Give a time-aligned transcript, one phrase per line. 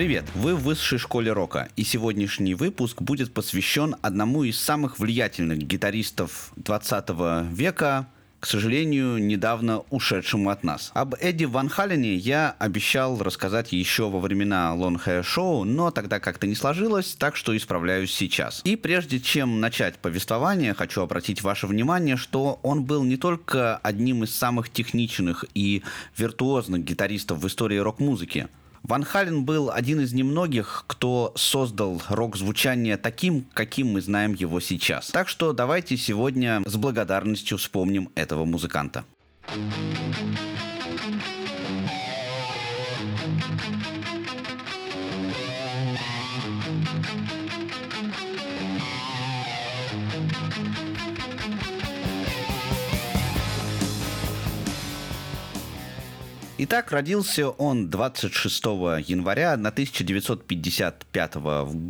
[0.00, 0.24] Привет!
[0.34, 6.52] Вы в высшей школе рока, и сегодняшний выпуск будет посвящен одному из самых влиятельных гитаристов
[6.56, 7.10] 20
[7.52, 8.06] века,
[8.40, 10.90] к сожалению, недавно ушедшему от нас.
[10.94, 16.18] Об Эдди Ван Халене я обещал рассказать еще во времена Long Hair Show, но тогда
[16.20, 18.62] как-то не сложилось, так что исправляюсь сейчас.
[18.64, 24.24] И прежде чем начать повествование, хочу обратить ваше внимание, что он был не только одним
[24.24, 25.82] из самых техничных и
[26.16, 28.48] виртуозных гитаристов в истории рок-музыки,
[28.82, 35.10] Ван Хален был один из немногих, кто создал рок-звучание таким, каким мы знаем его сейчас.
[35.10, 39.04] Так что давайте сегодня с благодарностью вспомним этого музыканта.
[56.62, 58.64] Итак, родился он 26
[59.08, 61.34] января 1955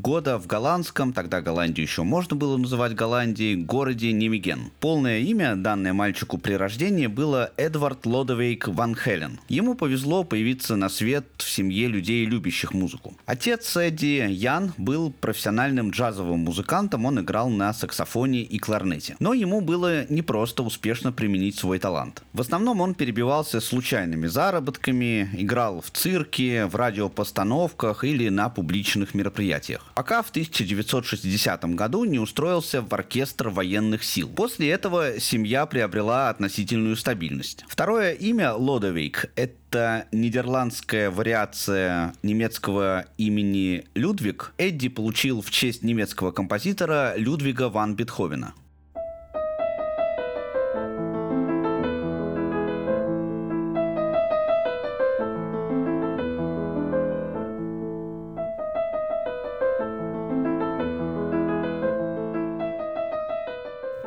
[0.01, 4.71] года в голландском, тогда Голландию еще можно было называть Голландией, городе Немиген.
[4.79, 9.41] Полное имя, данное мальчику при рождении, было Эдвард Лодовейк Ван Хелен.
[9.49, 13.17] Ему повезло появиться на свет в семье людей, любящих музыку.
[13.27, 19.17] Отец Эдди, Ян, был профессиональным джазовым музыкантом, он играл на саксофоне и кларнете.
[19.19, 22.23] Но ему было непросто успешно применить свой талант.
[22.33, 29.15] В основном он перебивался случайными заработками, заработками, играл в цирке, в радиопостановках или на публичных
[29.15, 29.87] мероприятиях.
[29.95, 34.29] Пока в 1960 году не устроился в оркестр военных сил.
[34.29, 37.65] После этого семья приобрела относительную стабильность.
[37.69, 44.53] Второе имя Лодовик– это нидерландская вариация немецкого имени Людвиг.
[44.59, 48.53] Эдди получил в честь немецкого композитора Людвига ван Бетховена.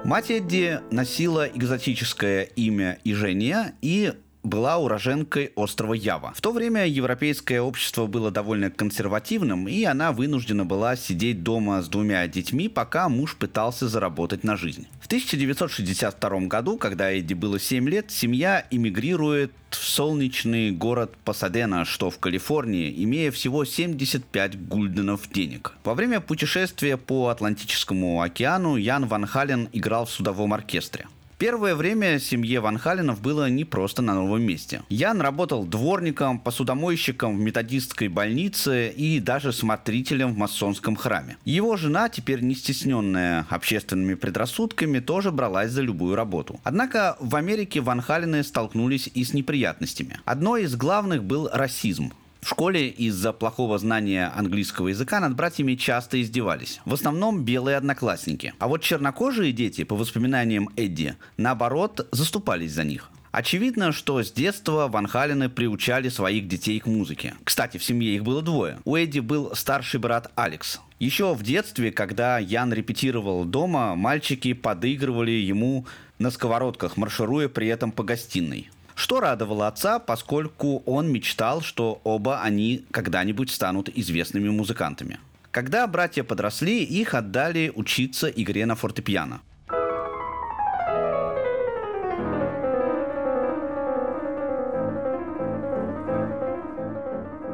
[0.05, 6.33] Мать Эдди носила экзотическое имя Ижения и была уроженкой острова Ява.
[6.35, 11.87] В то время европейское общество было довольно консервативным, и она вынуждена была сидеть дома с
[11.87, 14.87] двумя детьми, пока муж пытался заработать на жизнь.
[15.01, 22.09] В 1962 году, когда Эдди было 7 лет, семья эмигрирует в солнечный город Пасадена, что
[22.09, 25.73] в Калифорнии, имея всего 75 гульденов денег.
[25.83, 31.07] Во время путешествия по Атлантическому океану Ян Ван Хален играл в судовом оркестре.
[31.37, 34.83] Первое время семье Ван Халенов было не просто на новом месте.
[34.89, 41.37] Ян работал дворником, посудомойщиком в методистской больнице и даже смотрителем в масонском храме.
[41.45, 46.59] Его жена, теперь не стесненная общественными предрассудками, тоже бралась за любую работу.
[46.63, 50.19] Однако в Америке Ван Халены столкнулись и с неприятностями.
[50.25, 52.13] Одной из главных был расизм.
[52.43, 56.81] В школе из-за плохого знания английского языка над братьями часто издевались.
[56.83, 58.53] В основном белые одноклассники.
[58.59, 63.09] А вот чернокожие дети, по воспоминаниям Эдди, наоборот, заступались за них.
[63.31, 67.33] Очевидно, что с детства Ван Халены приучали своих детей к музыке.
[67.45, 68.77] Кстати, в семье их было двое.
[68.83, 70.81] У Эдди был старший брат Алекс.
[70.99, 75.85] Еще в детстве, когда Ян репетировал дома, мальчики подыгрывали ему
[76.19, 78.69] на сковородках, маршируя при этом по гостиной.
[78.95, 85.19] Что радовало отца, поскольку он мечтал, что оба они когда-нибудь станут известными музыкантами.
[85.51, 89.41] Когда братья подросли, их отдали учиться игре на фортепиано.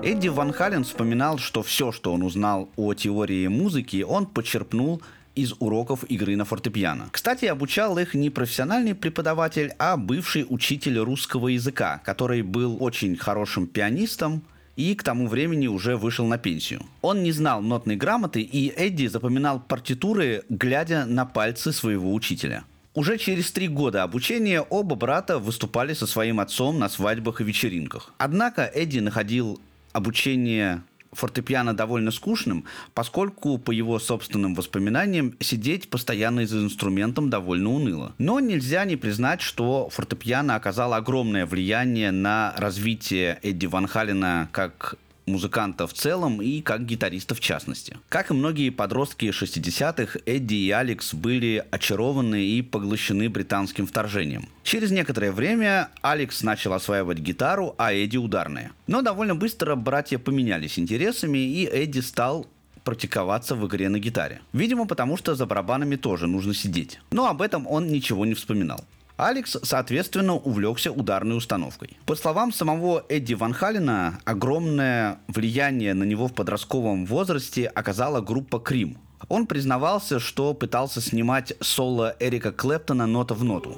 [0.01, 5.01] Эдди Ван Хален вспоминал, что все, что он узнал о теории музыки, он почерпнул
[5.41, 7.09] из уроков игры на фортепиано.
[7.11, 13.67] Кстати, обучал их не профессиональный преподаватель, а бывший учитель русского языка, который был очень хорошим
[13.67, 14.43] пианистом,
[14.75, 16.81] и к тому времени уже вышел на пенсию.
[17.01, 22.63] Он не знал нотной грамоты, и Эдди запоминал партитуры, глядя на пальцы своего учителя.
[22.95, 28.13] Уже через три года обучения оба брата выступали со своим отцом на свадьбах и вечеринках.
[28.17, 29.59] Однако Эдди находил
[29.91, 30.81] обучение
[31.11, 38.13] фортепиано довольно скучным, поскольку, по его собственным воспоминаниям, сидеть постоянно за инструментом довольно уныло.
[38.17, 44.95] Но нельзя не признать, что фортепиано оказало огромное влияние на развитие Эдди Ван Халена как
[45.29, 47.97] музыканта в целом и как гитариста в частности.
[48.09, 54.49] Как и многие подростки 60-х, Эдди и Алекс были очарованы и поглощены британским вторжением.
[54.63, 58.71] Через некоторое время Алекс начал осваивать гитару, а Эдди ударные.
[58.87, 62.47] Но довольно быстро братья поменялись интересами, и Эдди стал
[62.83, 64.41] практиковаться в игре на гитаре.
[64.53, 66.99] Видимо, потому что за барабанами тоже нужно сидеть.
[67.11, 68.83] Но об этом он ничего не вспоминал.
[69.19, 71.97] Алекс, соответственно, увлекся ударной установкой.
[72.05, 78.59] По словам самого Эдди Ван Халина, огромное влияние на него в подростковом возрасте оказала группа
[78.59, 78.97] Крим.
[79.27, 83.77] Он признавался, что пытался снимать соло Эрика Клэптона нота в ноту.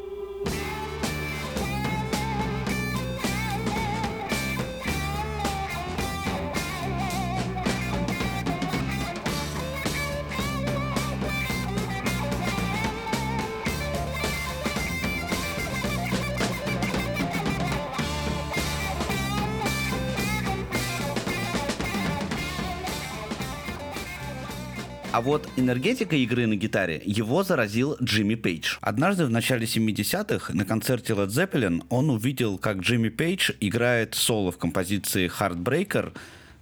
[25.22, 28.78] А вот энергетика игры на гитаре его заразил Джимми Пейдж.
[28.82, 34.52] Однажды в начале 70-х на концерте Led Zeppelin он увидел, как Джимми Пейдж играет соло
[34.52, 36.14] в композиции Heartbreaker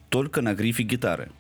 [0.10, 1.32] только на грифе гитары.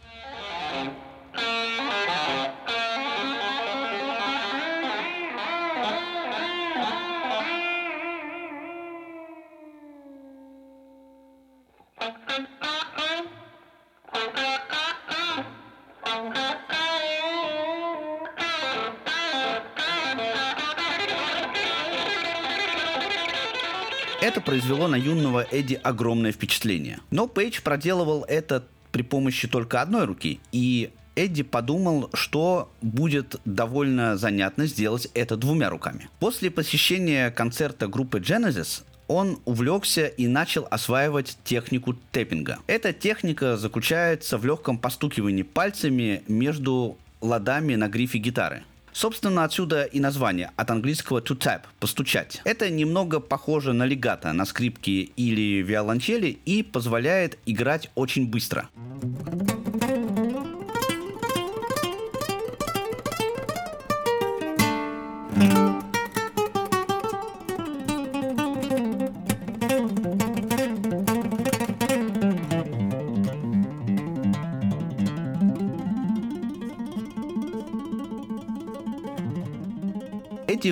[24.30, 27.00] Это произвело на юного Эдди огромное впечатление.
[27.10, 34.18] Но Пейдж проделывал это при помощи только одной руки, и Эдди подумал, что будет довольно
[34.18, 36.10] занятно сделать это двумя руками.
[36.20, 42.60] После посещения концерта группы Genesis он увлекся и начал осваивать технику тэппинга.
[42.68, 48.64] Эта техника заключается в легком постукивании пальцами между ладами на грифе гитары.
[48.94, 52.42] Собственно, отсюда и название от английского to tap– постучать.
[52.44, 58.70] Это немного похоже на легато на скрипке или виолончели и позволяет играть очень быстро.
[58.76, 58.89] Эдди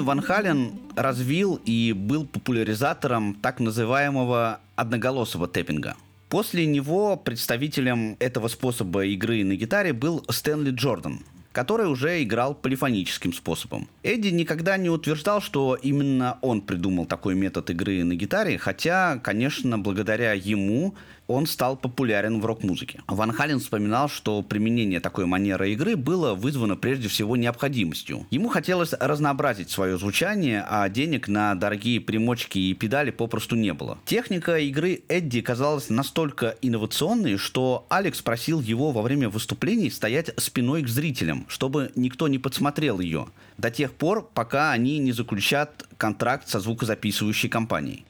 [0.08, 5.98] Ван Хален развил и был популяризатором так называемого одноголосого тэппинга.
[6.30, 11.26] После него представителем этого способа игры на гитаре был Стэнли Джордан,
[11.58, 13.90] который уже играл полифоническим способом.
[14.04, 19.80] Эдди никогда не утверждал, что именно он придумал такой метод игры на гитаре, хотя, конечно,
[19.80, 20.94] благодаря ему
[21.28, 23.02] он стал популярен в рок-музыке.
[23.08, 28.26] Ван Хален вспоминал, что применение такой манеры игры было вызвано прежде всего необходимостью.
[28.32, 33.98] Ему хотелось разнообразить свое звучание, а денег на дорогие примочки и педали попросту не было.
[34.06, 40.84] Техника игры Эдди казалась настолько инновационной, что Алекс просил его во время выступлений стоять спиной
[40.84, 43.28] к зрителям, чтобы никто не подсмотрел ее,
[43.58, 48.06] до тех пор, пока они не заключат контракт со звукозаписывающей компанией.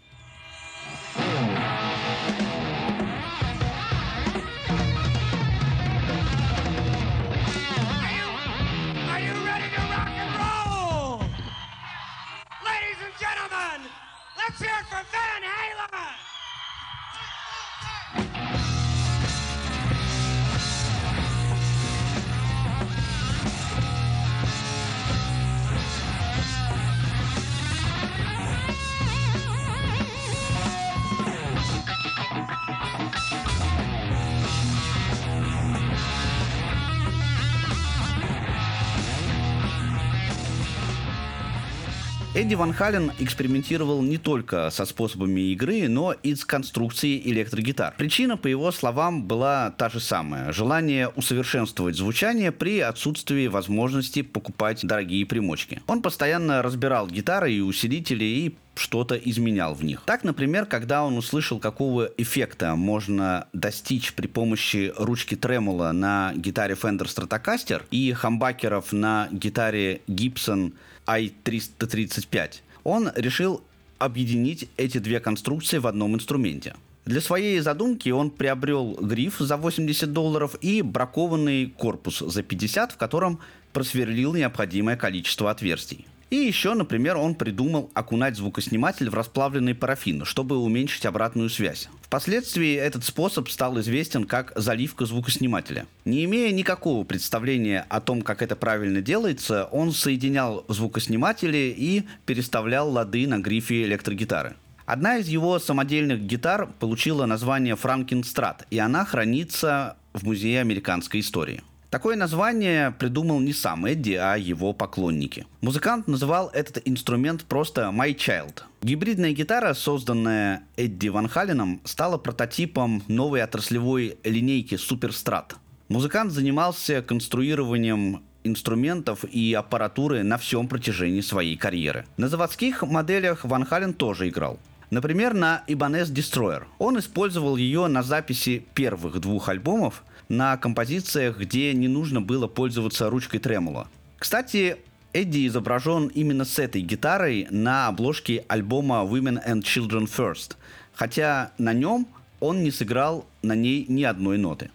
[42.47, 47.93] Эдди Ван Хален экспериментировал не только со способами игры, но и с конструкцией электрогитар.
[47.97, 50.53] Причина, по его словам, была та же самая.
[50.53, 55.81] Желание усовершенствовать звучание при отсутствии возможности покупать дорогие примочки.
[55.87, 60.01] Он постоянно разбирал гитары и усилители и что-то изменял в них.
[60.05, 66.75] Так, например, когда он услышал, какого эффекта можно достичь при помощи ручки тремола на гитаре
[66.75, 70.73] Fender Stratocaster и хамбакеров на гитаре Gibson
[71.05, 73.63] i335, он решил
[73.97, 76.75] объединить эти две конструкции в одном инструменте.
[77.05, 82.97] Для своей задумки он приобрел гриф за 80 долларов и бракованный корпус за 50, в
[82.97, 83.39] котором
[83.71, 86.05] просверлил необходимое количество отверстий.
[86.29, 91.87] И еще, например, он придумал окунать звукосниматель в расплавленный парафин, чтобы уменьшить обратную связь.
[92.01, 95.87] Впоследствии этот способ стал известен как заливка звукоснимателя.
[96.03, 102.89] Не имея никакого представления о том, как это правильно делается, он соединял звукосниматели и переставлял
[102.89, 104.55] лады на грифе электрогитары.
[104.85, 111.61] Одна из его самодельных гитар получила название Франкенстрат, и она хранится в Музее американской истории.
[111.89, 115.47] Такое название придумал не сам Эдди, а его поклонники.
[115.61, 118.63] Музыкант называл этот инструмент просто «My Child».
[118.81, 125.53] Гибридная гитара, созданная Эдди Ван Халленом, стала прототипом новой отраслевой линейки Superstrat.
[125.87, 132.05] Музыкант занимался конструированием инструментов и аппаратуры на всем протяжении своей карьеры.
[132.17, 134.59] На заводских моделях Ван Хален тоже играл.
[134.89, 136.63] Например, на Ibanez Destroyer.
[136.79, 143.09] Он использовал ее на записи первых двух альбомов на композициях, где не нужно было пользоваться
[143.09, 143.87] ручкой тремоло.
[144.17, 144.77] Кстати,
[145.13, 150.55] Эдди изображен именно с этой гитарой на обложке альбома Women and Children First,
[150.93, 152.07] хотя на нем
[152.39, 154.69] он не сыграл на ней ни одной ноты.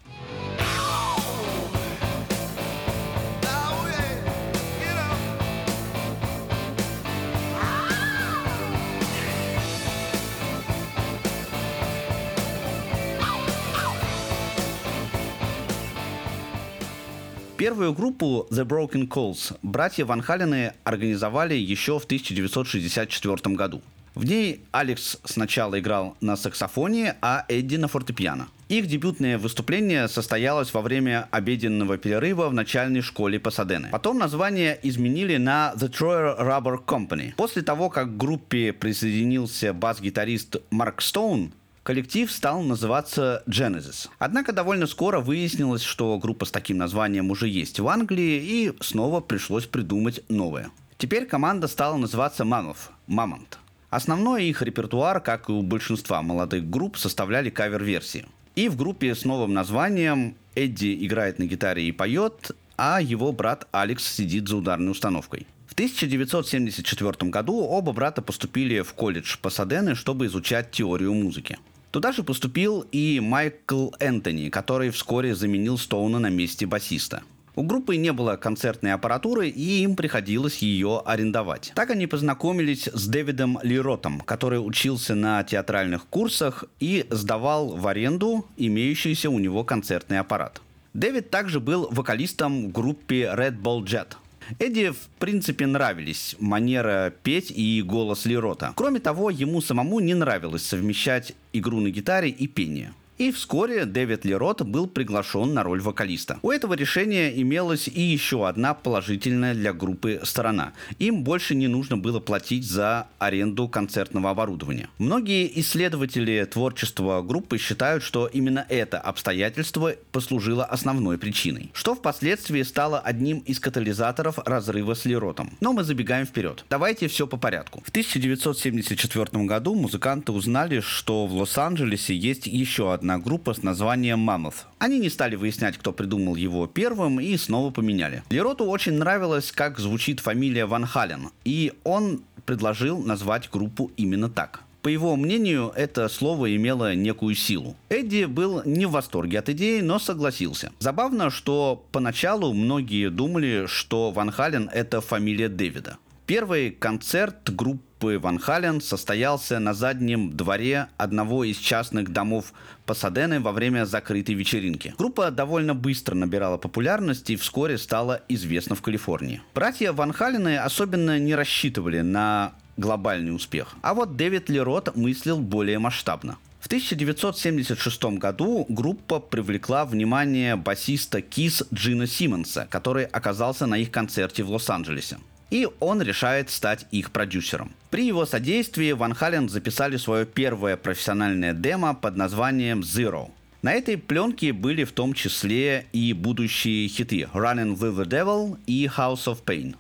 [17.62, 23.82] Первую группу The Broken Calls братья Ван Халены организовали еще в 1964 году.
[24.16, 28.48] В ней Алекс сначала играл на саксофоне, а Эдди на фортепиано.
[28.68, 33.90] Их дебютное выступление состоялось во время обеденного перерыва в начальной школе Пасадены.
[33.92, 37.32] Потом название изменили на The Troyer Rubber Company.
[37.36, 44.08] После того, как к группе присоединился бас-гитарист Марк Стоун, коллектив стал называться Genesis.
[44.18, 49.20] Однако довольно скоро выяснилось, что группа с таким названием уже есть в Англии, и снова
[49.20, 50.70] пришлось придумать новое.
[50.98, 53.58] Теперь команда стала называться Mammoth, Мамонт.
[53.90, 58.26] Основной их репертуар, как и у большинства молодых групп, составляли кавер-версии.
[58.54, 63.66] И в группе с новым названием Эдди играет на гитаре и поет, а его брат
[63.72, 65.46] Алекс сидит за ударной установкой.
[65.66, 71.58] В 1974 году оба брата поступили в колледж Пасадены, чтобы изучать теорию музыки.
[71.92, 77.22] Туда же поступил и Майкл Энтони, который вскоре заменил Стоуна на месте басиста.
[77.54, 81.70] У группы не было концертной аппаратуры, и им приходилось ее арендовать.
[81.74, 88.46] Так они познакомились с Дэвидом Лиротом, который учился на театральных курсах и сдавал в аренду
[88.56, 90.62] имеющийся у него концертный аппарат.
[90.94, 94.16] Дэвид также был вокалистом в группе Red Bull Jet.
[94.58, 98.72] Эдди, в принципе, нравились манера петь и голос Лерота.
[98.74, 102.92] Кроме того, ему самому не нравилось совмещать игру на гитаре и пение.
[103.22, 106.40] И вскоре Дэвид Лерот был приглашен на роль вокалиста.
[106.42, 110.72] У этого решения имелась и еще одна положительная для группы сторона.
[110.98, 114.88] Им больше не нужно было платить за аренду концертного оборудования.
[114.98, 122.98] Многие исследователи творчества группы считают, что именно это обстоятельство послужило основной причиной, что впоследствии стало
[122.98, 125.56] одним из катализаторов разрыва с Леротом.
[125.60, 126.64] Но мы забегаем вперед.
[126.68, 127.84] Давайте все по порядку.
[127.86, 134.18] В 1974 году музыканты узнали, что в Лос-Анджелесе есть еще одна одна группа с названием
[134.18, 134.66] «Мамонт».
[134.78, 138.22] Они не стали выяснять, кто придумал его первым, и снова поменяли.
[138.30, 144.60] Лероту очень нравилось, как звучит фамилия Ван Хален, и он предложил назвать группу именно так.
[144.82, 147.76] По его мнению, это слово имело некую силу.
[147.88, 150.72] Эдди был не в восторге от идеи, но согласился.
[150.80, 155.98] Забавно, что поначалу многие думали, что Ван Хален– это фамилия Дэвида.
[156.26, 162.52] Первый концерт группы Ван Хален состоялся на заднем дворе одного из частных домов
[162.84, 164.94] Пасадены во время закрытой вечеринки.
[164.98, 169.40] Группа довольно быстро набирала популярность и вскоре стала известна в Калифорнии.
[169.54, 173.76] Братья Ван Халены особенно не рассчитывали на глобальный успех.
[173.82, 176.38] А вот Дэвид Лерот мыслил более масштабно.
[176.58, 184.42] В 1976 году группа привлекла внимание басиста Кис Джина Симмонса, который оказался на их концерте
[184.42, 185.18] в Лос-Анджелесе
[185.52, 187.72] и он решает стать их продюсером.
[187.90, 193.30] При его содействии Ван Хален записали свое первое профессиональное демо под названием Zero.
[193.60, 198.86] На этой пленке были в том числе и будущие хиты Running with the Devil и
[198.86, 199.76] House of Pain.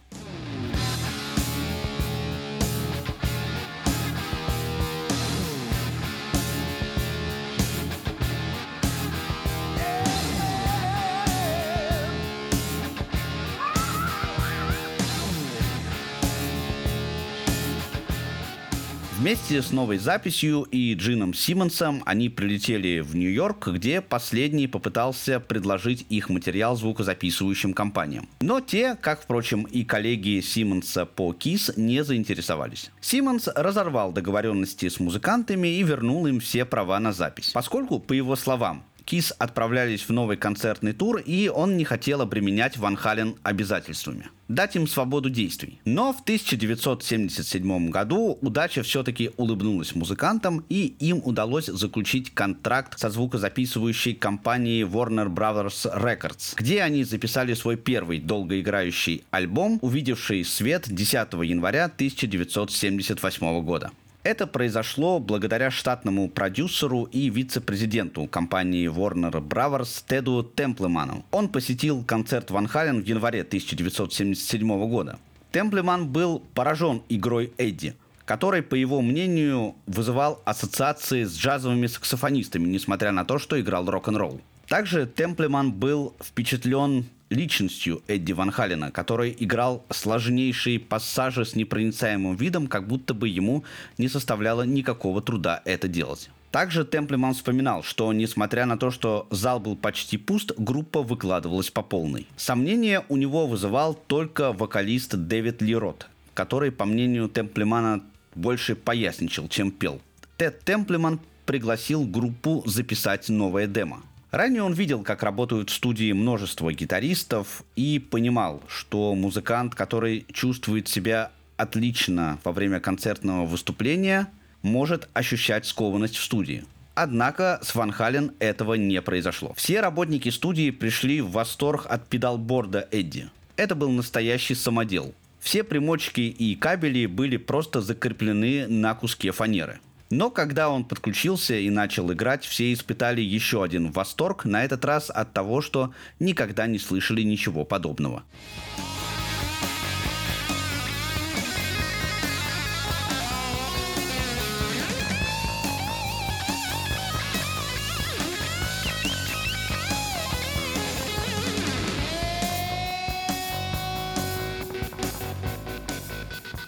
[19.32, 26.04] Вместе с новой записью и Джином Симмонсом они прилетели в Нью-Йорк, где последний попытался предложить
[26.10, 28.28] их материал звукозаписывающим компаниям.
[28.42, 32.90] Но те, как, впрочем, и коллеги Симмонса по KISS, не заинтересовались.
[33.00, 37.52] Симмонс разорвал договоренности с музыкантами и вернул им все права на запись.
[37.54, 42.76] Поскольку, по его словам, Кис отправлялись в новый концертный тур, и он не хотел обременять
[42.76, 44.28] Ван Хален обязательствами.
[44.48, 45.80] Дать им свободу действий.
[45.84, 54.14] Но в 1977 году удача все-таки улыбнулась музыкантам, и им удалось заключить контракт со звукозаписывающей
[54.14, 61.86] компанией Warner Brothers Records, где они записали свой первый долгоиграющий альбом, увидевший свет 10 января
[61.86, 63.90] 1978 года.
[64.24, 71.24] Это произошло благодаря штатному продюсеру и вице-президенту компании Warner Brothers Теду Темплеману.
[71.32, 75.18] Он посетил концерт Ван Хален в январе 1977 года.
[75.50, 83.10] Темплеман был поражен игрой Эдди, который, по его мнению, вызывал ассоциации с джазовыми саксофонистами, несмотря
[83.10, 84.40] на то, что играл рок-н-ролл.
[84.68, 92.66] Также Темплеман был впечатлен личностью Эдди Ван Халена, который играл сложнейшие пассажи с непроницаемым видом,
[92.66, 93.64] как будто бы ему
[93.98, 96.30] не составляло никакого труда это делать.
[96.52, 101.82] Также Темплеман вспоминал, что несмотря на то, что зал был почти пуст, группа выкладывалась по
[101.82, 102.26] полной.
[102.36, 108.02] Сомнение у него вызывал только вокалист Дэвид Лирот, который, по мнению Темплемана,
[108.34, 110.02] больше поясничал, чем пел.
[110.36, 114.02] Тед Темплеман пригласил группу записать новое демо.
[114.32, 120.88] Ранее он видел, как работают в студии множество гитаристов и понимал, что музыкант, который чувствует
[120.88, 124.28] себя отлично во время концертного выступления,
[124.62, 126.64] может ощущать скованность в студии.
[126.94, 129.52] Однако с Ван Хален этого не произошло.
[129.54, 133.28] Все работники студии пришли в восторг от педалборда Эдди.
[133.56, 135.14] Это был настоящий самодел.
[135.40, 139.80] Все примочки и кабели были просто закреплены на куске фанеры.
[140.12, 145.08] Но когда он подключился и начал играть, все испытали еще один восторг, на этот раз
[145.08, 148.22] от того, что никогда не слышали ничего подобного.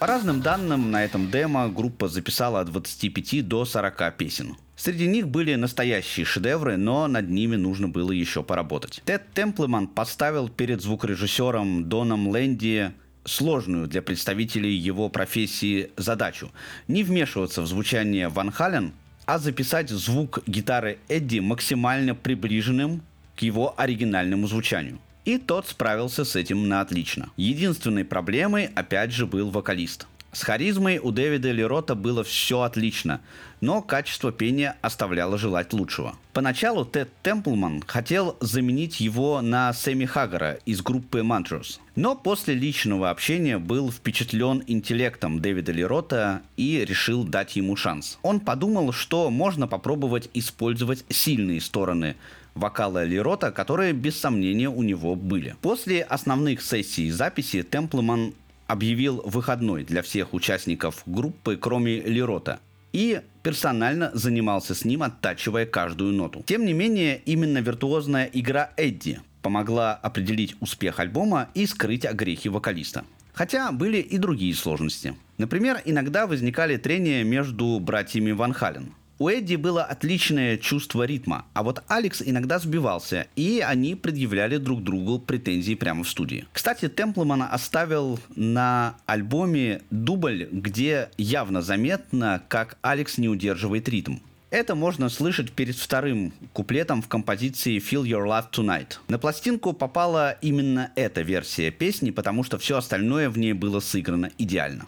[0.05, 4.55] По разным данным, на этом демо группа записала от 25 до 40 песен.
[4.75, 9.01] Среди них были настоящие шедевры, но над ними нужно было еще поработать.
[9.03, 12.91] Тед Темплеман поставил перед звукорежиссером Доном Лэнди
[13.23, 16.51] сложную для представителей его профессии задачу–
[16.87, 18.93] не вмешиваться в звучание Ван Хален,
[19.25, 23.01] а записать звук гитары Эдди максимально приближенным
[23.35, 24.99] к его оригинальному звучанию.
[25.25, 27.29] И тот справился с этим на отлично.
[27.35, 30.07] Единственной проблемой, опять же, был вокалист.
[30.35, 33.21] С харизмой у Дэвида Лерота было все отлично,
[33.61, 36.17] но качество пения оставляло желать лучшего.
[36.33, 43.11] Поначалу Тед Темплман хотел заменить его на Сэмми Хаггара из группы Mantras, но после личного
[43.11, 48.19] общения был впечатлен интеллектом Дэвида Лерота и решил дать ему шанс.
[48.21, 52.17] Он подумал, что можно попробовать использовать сильные стороны
[52.55, 55.55] вокала Лерота, которые без сомнения у него были.
[55.61, 58.33] После основных сессий записи Темплман
[58.67, 62.59] объявил выходной для всех участников группы, кроме Лерота,
[62.93, 66.43] и персонально занимался с ним, оттачивая каждую ноту.
[66.45, 73.03] Тем не менее, именно виртуозная игра Эдди помогла определить успех альбома и скрыть огрехи вокалиста.
[73.33, 75.15] Хотя были и другие сложности.
[75.37, 81.63] Например, иногда возникали трения между братьями Ван Хален– у Эдди было отличное чувство ритма, а
[81.63, 86.45] вот Алекс иногда сбивался, и они предъявляли друг другу претензии прямо в студии.
[86.51, 94.17] Кстати, Темплман оставил на альбоме дубль, где явно заметно, как Алекс не удерживает ритм.
[94.51, 98.99] Это можно слышать перед вторым куплетом в композиции Feel Your Love Tonight.
[99.09, 104.31] На пластинку попала именно эта версия песни, потому что все остальное в ней было сыграно
[104.37, 104.85] идеально.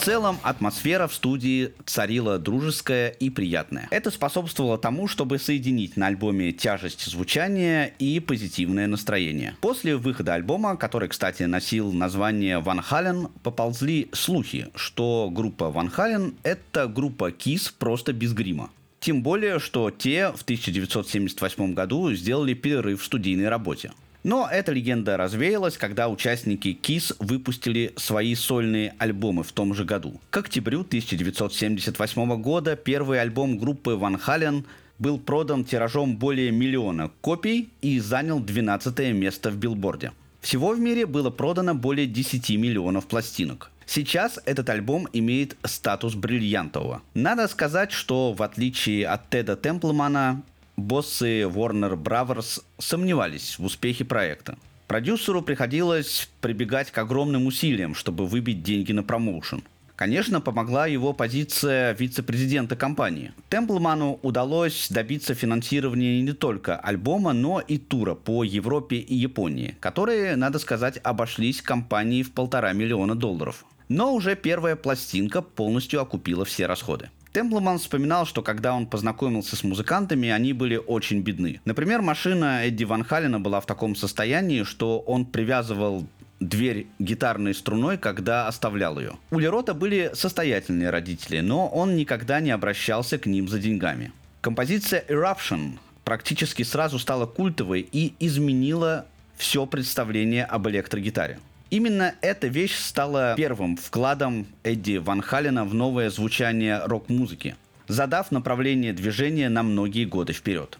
[0.00, 3.86] Целом атмосфера в студии царила дружеская и приятная.
[3.90, 9.54] Это способствовало тому, чтобы соединить на альбоме тяжесть звучания и позитивное настроение.
[9.60, 16.34] После выхода альбома, который, кстати, носил название Ван Хален, поползли слухи, что группа Ван Хален—
[16.42, 18.70] это группа Кис просто без грима.
[19.00, 23.92] Тем более, что те в 1978 году сделали перерыв в студийной работе.
[24.22, 30.20] Но эта легенда развеялась, когда участники KISS выпустили свои сольные альбомы в том же году.
[30.30, 34.66] К октябрю 1978 года первый альбом группы Ван Хален
[34.98, 40.12] был продан тиражом более миллиона копий и занял 12 место в билборде.
[40.42, 43.70] Всего в мире было продано более 10 миллионов пластинок.
[43.86, 47.02] Сейчас этот альбом имеет статус бриллиантового.
[47.14, 50.42] Надо сказать, что в отличие от Теда Темплмана,
[50.80, 54.58] боссы Warner Brothers сомневались в успехе проекта.
[54.88, 59.62] Продюсеру приходилось прибегать к огромным усилиям, чтобы выбить деньги на промоушен.
[59.94, 63.32] Конечно, помогла его позиция вице-президента компании.
[63.50, 70.36] Темплману удалось добиться финансирования не только альбома, но и тура по Европе и Японии, которые,
[70.36, 73.66] надо сказать, обошлись компании в полтора миллиона долларов.
[73.90, 77.10] Но уже первая пластинка полностью окупила все расходы.
[77.32, 81.60] Темплман вспоминал, что когда он познакомился с музыкантами, они были очень бедны.
[81.64, 86.06] Например, машина Эдди Ван Халена была в таком состоянии, что он привязывал
[86.40, 89.12] дверь гитарной струной, когда оставлял ее.
[89.30, 94.12] У Лерота были состоятельные родители, но он никогда не обращался к ним за деньгами.
[94.40, 101.38] Композиция Eruption практически сразу стала культовой и изменила все представление об электрогитаре.
[101.70, 107.54] Именно эта вещь стала первым вкладом Эдди Ван Халена в новое звучание рок-музыки,
[107.86, 110.79] задав направление движения на многие годы вперед.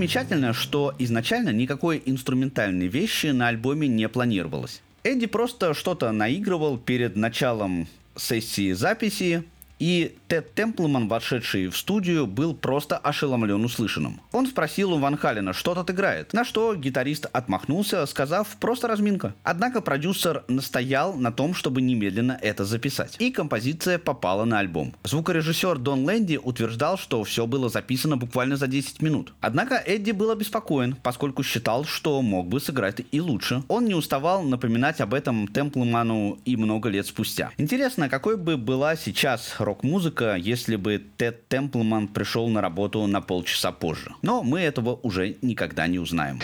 [0.00, 4.80] Примечательно, что изначально никакой инструментальной вещи на альбоме не планировалось.
[5.02, 7.86] Эдди просто что-то наигрывал перед началом
[8.16, 9.44] сессии записи,
[9.80, 14.20] и Тед Темплман, вошедший в студию, был просто ошеломлен услышанным.
[14.30, 19.34] Он спросил у Ван Халена, что тот играет, на что гитарист отмахнулся, сказав «просто разминка».
[19.42, 23.16] Однако продюсер настоял на том, чтобы немедленно это записать.
[23.18, 24.94] И композиция попала на альбом.
[25.02, 29.32] Звукорежиссер Дон Лэнди утверждал, что все было записано буквально за 10 минут.
[29.40, 33.62] Однако Эдди был обеспокоен, поскольку считал, что мог бы сыграть и лучше.
[33.68, 37.50] Он не уставал напоминать об этом Темплману и много лет спустя.
[37.56, 43.70] Интересно, какой бы была сейчас рок-музыка, если бы Тед Темплман пришел на работу на полчаса
[43.70, 44.10] позже.
[44.22, 46.40] Но мы этого уже никогда не узнаем.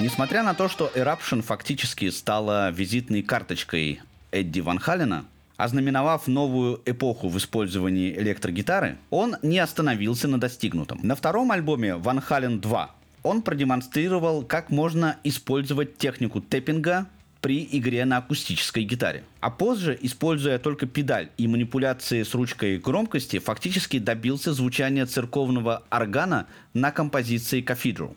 [0.00, 5.26] Несмотря на то, что Eruption фактически стала визитной карточкой Эдди Ван Халена,
[5.58, 11.00] ознаменовав новую эпоху в использовании электрогитары, он не остановился на достигнутом.
[11.02, 12.90] На втором альбоме Ван Хален 2
[13.22, 17.06] он продемонстрировал, как можно использовать технику тэппинга
[17.42, 19.22] при игре на акустической гитаре.
[19.40, 26.46] А позже, используя только педаль и манипуляции с ручкой громкости, фактически добился звучания церковного органа
[26.72, 28.16] на композиции Cathedral.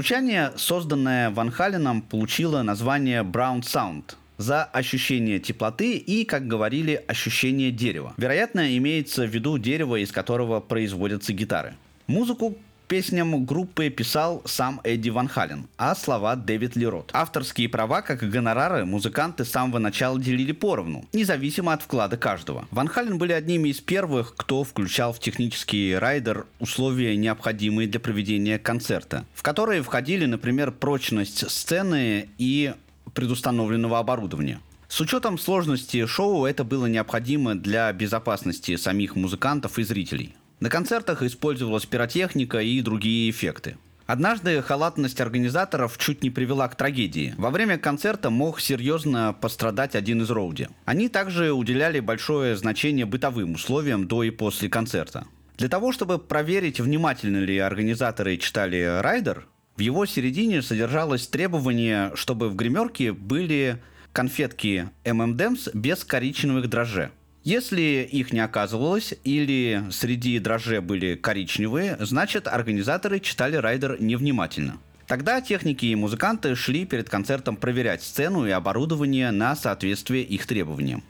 [0.00, 7.70] Звучание, созданное Ван Халеном, получило название Brown Sound за ощущение теплоты и, как говорили, ощущение
[7.70, 8.14] дерева.
[8.16, 11.74] Вероятно, имеется в виду дерево, из которого производятся гитары.
[12.06, 12.56] Музыку
[12.90, 17.10] песням группы писал сам Эдди Ван Хален, а слова Дэвид Лерот.
[17.12, 22.66] Авторские права, как и гонорары, музыканты с самого начала делили поровну, независимо от вклада каждого.
[22.72, 28.58] Ван Хален были одними из первых, кто включал в технический райдер условия, необходимые для проведения
[28.58, 32.74] концерта, в которые входили, например, прочность сцены и
[33.14, 34.58] предустановленного оборудования.
[34.88, 40.34] С учетом сложности шоу это было необходимо для безопасности самих музыкантов и зрителей.
[40.60, 43.78] На концертах использовалась пиротехника и другие эффекты.
[44.06, 47.32] Однажды халатность организаторов чуть не привела к трагедии.
[47.38, 50.68] Во время концерта мог серьезно пострадать один из роуди.
[50.84, 55.26] Они также уделяли большое значение бытовым условиям до и после концерта.
[55.56, 59.46] Для того, чтобы проверить, внимательно ли организаторы читали райдер,
[59.76, 63.80] в его середине содержалось требование, чтобы в гримерке были
[64.12, 67.08] конфетки M&M's без коричневых дрожжей.
[67.42, 74.78] Если их не оказывалось или среди дрожжей были коричневые, значит организаторы читали райдер невнимательно.
[75.06, 81.02] Тогда техники и музыканты шли перед концертом проверять сцену и оборудование на соответствие их требованиям.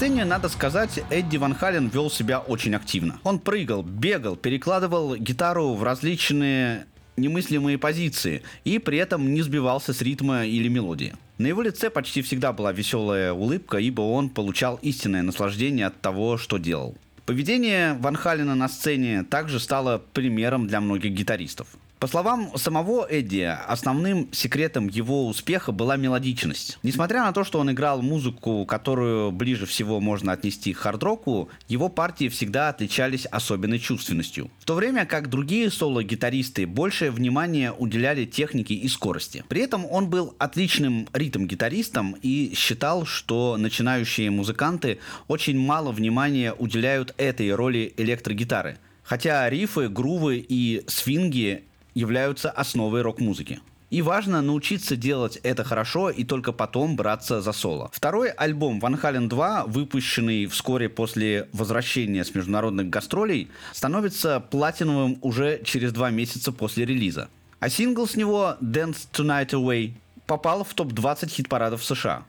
[0.00, 3.20] Сцене, надо сказать, Эдди Ван Хален вел себя очень активно.
[3.22, 6.86] Он прыгал, бегал, перекладывал гитару в различные
[7.18, 11.12] немыслимые позиции и при этом не сбивался с ритма или мелодии.
[11.36, 16.38] На его лице почти всегда была веселая улыбка, ибо он получал истинное наслаждение от того,
[16.38, 16.96] что делал.
[17.26, 21.66] Поведение Ван Халена на сцене также стало примером для многих гитаристов.
[22.00, 26.78] По словам самого Эдди, основным секретом его успеха была мелодичность.
[26.82, 31.90] Несмотря на то, что он играл музыку, которую ближе всего можно отнести к хард-року, его
[31.90, 34.50] партии всегда отличались особенной чувственностью.
[34.60, 39.44] В то время как другие соло-гитаристы большее внимание уделяли технике и скорости.
[39.48, 47.14] При этом он был отличным ритм-гитаристом и считал, что начинающие музыканты очень мало внимания уделяют
[47.18, 48.78] этой роли электрогитары.
[49.02, 53.60] Хотя рифы, грувы и свинги являются основой рок-музыки.
[53.90, 57.90] И важно научиться делать это хорошо и только потом браться за соло.
[57.92, 65.60] Второй альбом Van Halen 2, выпущенный вскоре после возвращения с международных гастролей, становится платиновым уже
[65.64, 67.28] через два месяца после релиза.
[67.58, 69.94] А сингл с него Dance Tonight Away
[70.26, 72.22] попал в топ-20 хит-парадов США.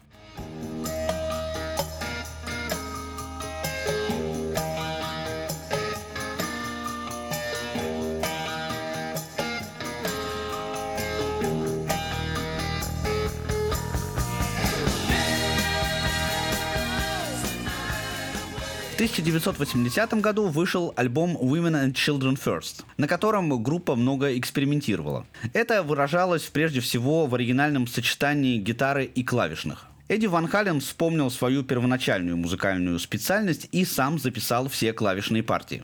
[19.01, 25.25] 1980 году вышел альбом Women and Children First, на котором группа много экспериментировала.
[25.53, 29.87] Это выражалось прежде всего в оригинальном сочетании гитары и клавишных.
[30.07, 35.83] Эдди Ван Хален вспомнил свою первоначальную музыкальную специальность и сам записал все клавишные партии.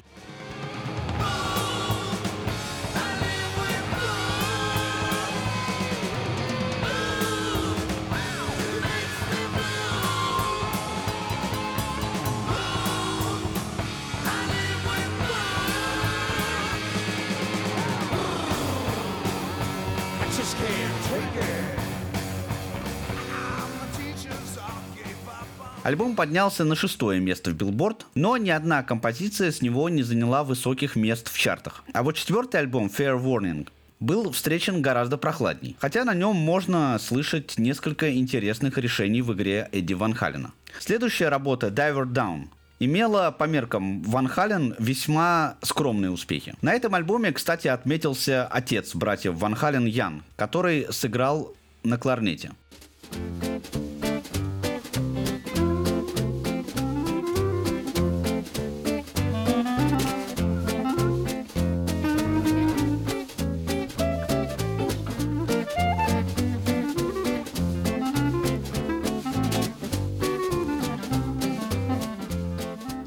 [25.88, 30.43] Альбом поднялся на шестое место в Билборд, но ни одна композиция с него не заняла
[30.43, 31.86] высоких мест в чартах.
[31.93, 33.69] А вот четвертый альбом Fair Warning
[34.02, 35.78] был встречен гораздо прохладней.
[35.80, 40.52] Хотя на нем можно слышать несколько интересных решений в игре Эдди Ван Халена.
[40.78, 42.50] Следующая работа Diver Down
[42.82, 46.54] имела по меркам Ван Хален весьма скромные успехи.
[46.62, 52.52] На этом альбоме, кстати, отметился отец братьев Ван Хален Ян, который сыграл на кларнете.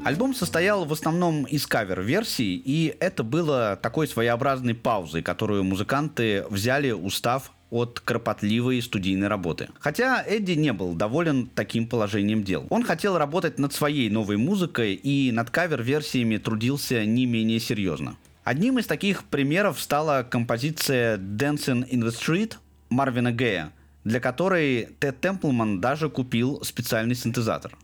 [0.03, 6.89] Альбом состоял в основном из кавер-версий, и это было такой своеобразной паузой, которую музыканты взяли,
[6.89, 9.69] устав от кропотливой студийной работы.
[9.79, 12.65] Хотя Эдди не был доволен таким положением дел.
[12.71, 18.17] Он хотел работать над своей новой музыкой и над кавер-версиями трудился не менее серьезно.
[18.43, 22.55] Одним из таких примеров стала композиция «Dancing in the Street»
[22.89, 23.71] Марвина Гея,
[24.03, 27.77] для которой Тед Темплман даже купил специальный синтезатор.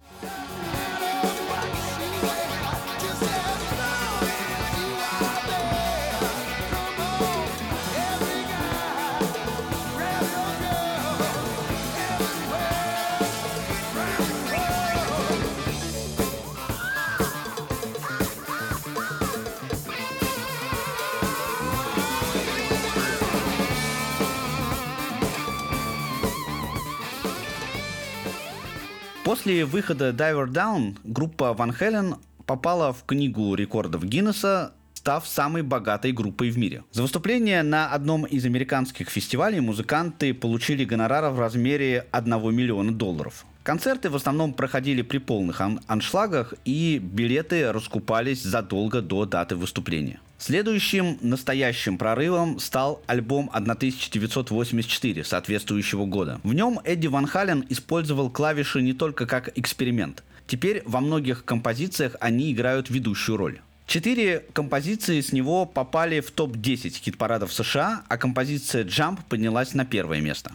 [29.28, 36.14] После выхода Diver Down группа Van Halen попала в книгу рекордов Гиннесса став самой богатой
[36.14, 36.86] группой в мире.
[36.94, 43.46] За выступление на одном из американских фестивалей музыканты получили гонорар в размере 1 миллиона долларов.
[43.68, 50.22] Концерты в основном проходили при полных ан- аншлагах, и билеты раскупались задолго до даты выступления.
[50.38, 56.40] Следующим настоящим прорывом стал альбом 1984 соответствующего года.
[56.44, 60.24] В нем Эдди Ван Хален использовал клавиши не только как эксперимент.
[60.48, 63.60] Теперь во многих композициях они играют ведущую роль.
[63.86, 70.22] Четыре композиции с него попали в топ-10 хит-парадов США, а композиция «Jump» поднялась на первое
[70.22, 70.54] место.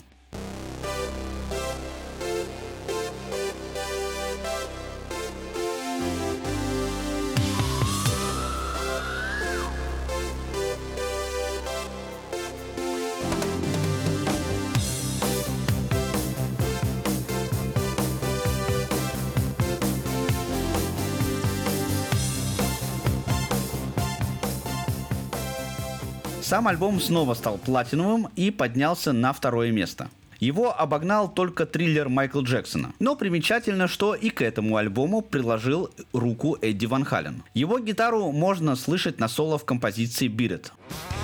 [26.52, 30.10] Сам альбом снова стал платиновым и поднялся на второе место.
[30.38, 32.92] Его обогнал только триллер Майкла Джексона.
[32.98, 37.42] Но примечательно, что и к этому альбому приложил руку Эдди Ван Хален.
[37.54, 41.21] Его гитару можно слышать на соло в композиции «Beat It».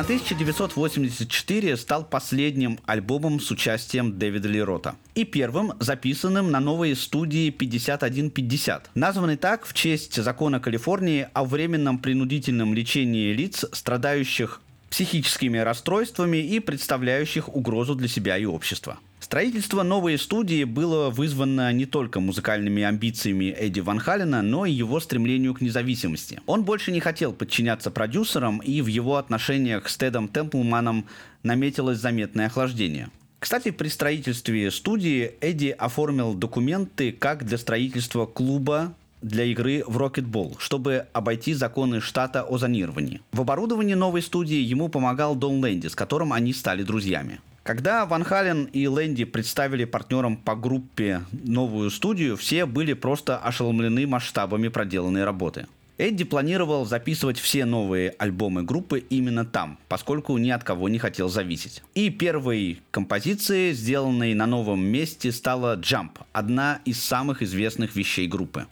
[0.00, 8.90] 1984 стал последним альбомом с участием Дэвида Лерота и первым записанным на новой студии 5150,
[8.94, 14.60] названный так в честь закона Калифорнии о временном принудительном лечении лиц, страдающих
[14.90, 18.98] психическими расстройствами и представляющих угрозу для себя и общества.
[19.30, 24.98] Строительство новой студии было вызвано не только музыкальными амбициями Эдди Ван Халена, но и его
[24.98, 26.40] стремлению к независимости.
[26.46, 31.06] Он больше не хотел подчиняться продюсерам, и в его отношениях с Тедом Темплманом
[31.44, 33.08] наметилось заметное охлаждение.
[33.38, 40.56] Кстати, при строительстве студии Эдди оформил документы как для строительства клуба для игры в рокетбол,
[40.58, 43.20] чтобы обойти законы штата о зонировании.
[43.30, 47.38] В оборудовании новой студии ему помогал Дон Лэнди, с которым они стали друзьями.
[47.70, 54.08] Когда Ван Хален и Лэнди представили партнерам по группе новую студию, все были просто ошеломлены
[54.08, 55.68] масштабами проделанной работы.
[55.96, 61.28] Эдди планировал записывать все новые альбомы группы именно там, поскольку ни от кого не хотел
[61.28, 61.84] зависеть.
[61.94, 68.66] И первой композицией, сделанной на новом месте, стала «Jump», одна из самых известных вещей группы.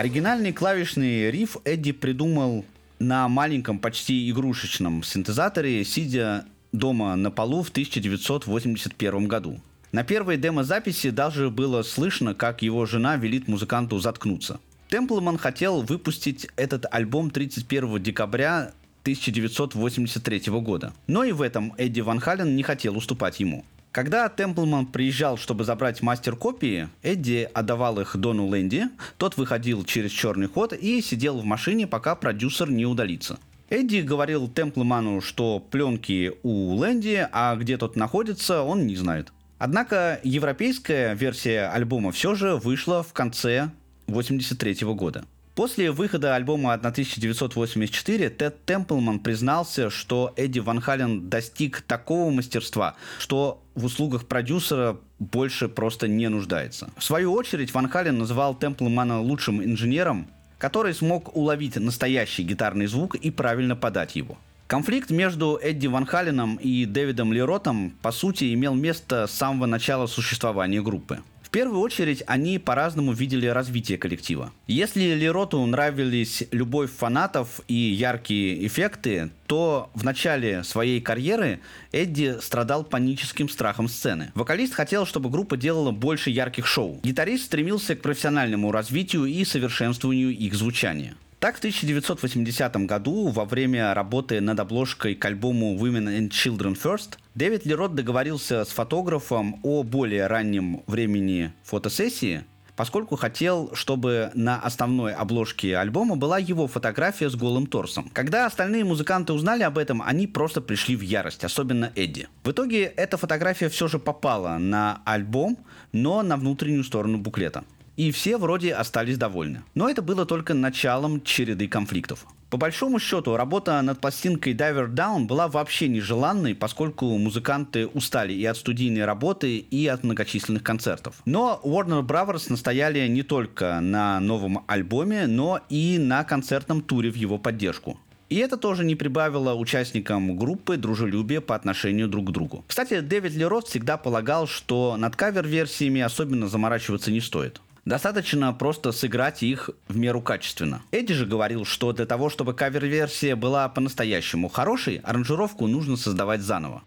[0.00, 2.64] Оригинальный клавишный риф Эдди придумал
[3.00, 9.60] на маленьком, почти игрушечном синтезаторе, сидя дома на полу в 1981 году.
[9.92, 14.58] На первой демозаписи даже было слышно, как его жена велит музыканту заткнуться.
[14.88, 20.94] Темплман хотел выпустить этот альбом 31 декабря 1983 года.
[21.08, 23.66] Но и в этом Эдди Ван Хален не хотел уступать ему.
[23.92, 28.84] Когда Темплман приезжал, чтобы забрать мастер-копии, Эдди отдавал их Дону Лэнди,
[29.16, 33.40] тот выходил через черный ход и сидел в машине, пока продюсер не удалится.
[33.68, 39.32] Эдди говорил Темплману, что пленки у Лэнди, а где тот находится, он не знает.
[39.58, 43.70] Однако европейская версия альбома все же вышла в конце
[44.06, 45.24] 1983 года.
[45.60, 53.62] После выхода альбома 1984 Тед Темплман признался, что Эдди Ван Хален достиг такого мастерства, что
[53.74, 56.88] в услугах продюсера больше просто не нуждается.
[56.96, 63.14] В свою очередь Ван Хален называл Темплмана лучшим инженером, который смог уловить настоящий гитарный звук
[63.14, 64.38] и правильно подать его.
[64.66, 70.06] Конфликт между Эдди Ван Халеном и Дэвидом Леротом, по сути, имел место с самого начала
[70.06, 71.18] существования группы.
[71.50, 74.52] В первую очередь, они по-разному видели развитие коллектива.
[74.68, 81.58] Если Лероту нравились любовь фанатов и яркие эффекты, то в начале своей карьеры
[81.90, 84.30] Эдди страдал паническим страхом сцены.
[84.36, 87.00] Вокалист хотел, чтобы группа делала больше ярких шоу.
[87.02, 91.16] Гитарист стремился к профессиональному развитию и совершенствованию их звучания.
[91.40, 97.16] Так, в 1980 году, во время работы над обложкой к альбому Women and Children First,
[97.34, 102.44] Дэвид Лерот договорился с фотографом о более раннем времени фотосессии,
[102.76, 108.10] поскольку хотел, чтобы на основной обложке альбома была его фотография с голым торсом.
[108.12, 112.28] Когда остальные музыканты узнали об этом, они просто пришли в ярость, особенно Эдди.
[112.44, 115.56] В итоге эта фотография все же попала на альбом,
[115.92, 117.64] но на внутреннюю сторону буклета
[117.96, 119.62] и все вроде остались довольны.
[119.74, 122.26] Но это было только началом череды конфликтов.
[122.50, 128.44] По большому счету, работа над пластинкой Diver Down была вообще нежеланной, поскольку музыканты устали и
[128.44, 131.22] от студийной работы, и от многочисленных концертов.
[131.24, 137.14] Но Warner Brothers настояли не только на новом альбоме, но и на концертном туре в
[137.14, 138.00] его поддержку.
[138.30, 142.64] И это тоже не прибавило участникам группы дружелюбия по отношению друг к другу.
[142.66, 147.60] Кстати, Дэвид Лерот всегда полагал, что над кавер-версиями особенно заморачиваться не стоит.
[147.84, 150.82] Достаточно просто сыграть их в меру качественно.
[150.90, 156.82] Эдди же говорил, что для того, чтобы кавер-версия была по-настоящему хорошей, аранжировку нужно создавать заново.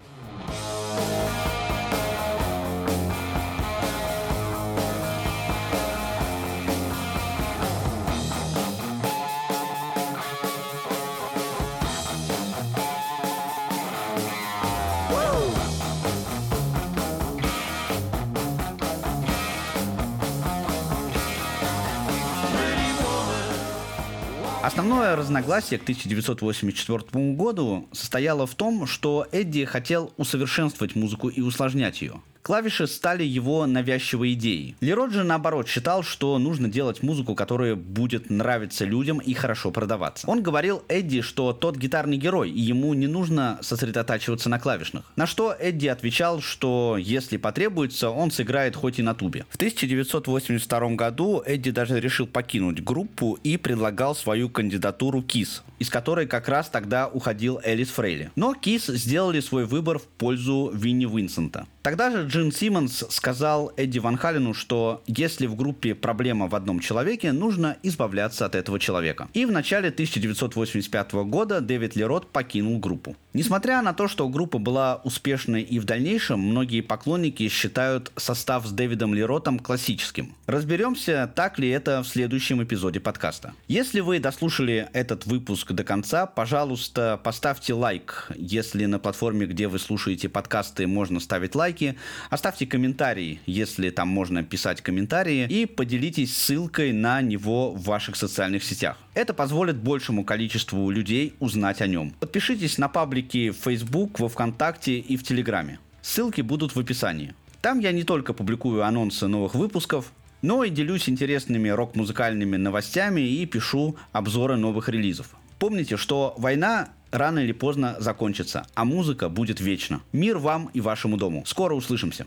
[24.74, 32.02] Основное разногласие к 1984 году состояло в том, что Эдди хотел усовершенствовать музыку и усложнять
[32.02, 32.16] ее.
[32.44, 34.76] Клавиши стали его навязчивой идеей.
[34.82, 39.72] Ли Рот же, наоборот, считал, что нужно делать музыку, которая будет нравиться людям и хорошо
[39.72, 40.30] продаваться.
[40.30, 45.06] Он говорил Эдди, что тот гитарный герой, и ему не нужно сосредотачиваться на клавишных.
[45.16, 49.46] На что Эдди отвечал, что если потребуется, он сыграет хоть и на тубе.
[49.50, 56.28] В 1982 году Эдди даже решил покинуть группу и предлагал свою кандидатуру Kiss, из которой
[56.28, 58.32] как раз тогда уходил Эйс Фрейли.
[58.36, 61.68] Но Kiss сделали свой выбор в пользу Винни Винсента.
[61.84, 66.80] Тогда же Джин Симмонс сказал Эдди Ван Халену, что если в группе проблема в одном
[66.80, 69.28] человеке, нужно избавляться от этого человека.
[69.34, 73.18] И в начале 1985 года Дэвид Лерот покинул группу.
[73.34, 78.72] Несмотря на то, что группа была успешной и в дальнейшем, многие поклонники считают состав с
[78.72, 80.36] Дэвидом Леротом классическим.
[80.46, 83.54] Разберемся, так ли это в следующем эпизоде подкаста.
[83.68, 88.30] Если вы дослушали этот выпуск до конца, пожалуйста, поставьте лайк.
[88.36, 91.98] Если на платформе, где вы слушаете подкасты, можно ставить лайки,
[92.30, 98.64] оставьте комментарий, если там можно писать комментарии, и поделитесь ссылкой на него в ваших социальных
[98.64, 98.96] сетях.
[99.16, 102.14] Это позволит большему количеству людей узнать о нем.
[102.20, 102.90] Подпишитесь на
[103.24, 105.80] паблики в Facebook, во Вконтакте и в Телеграме.
[106.02, 107.34] Ссылки будут в описании.
[107.62, 110.12] Там я не только публикую анонсы новых выпусков,
[110.42, 115.28] но и делюсь интересными рок-музыкальными новостями и пишу обзоры новых релизов.
[115.60, 120.02] Помните, что война рано или поздно закончится, а музыка будет вечна.
[120.12, 121.44] Мир вам и вашему дому.
[121.46, 122.26] Скоро услышимся.